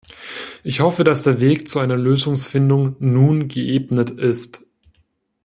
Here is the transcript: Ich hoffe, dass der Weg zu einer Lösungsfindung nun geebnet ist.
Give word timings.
Ich 0.63 0.79
hoffe, 0.79 1.03
dass 1.03 1.21
der 1.21 1.39
Weg 1.41 1.67
zu 1.67 1.77
einer 1.77 1.95
Lösungsfindung 1.95 2.95
nun 2.97 3.47
geebnet 3.49 4.09
ist. 4.09 4.63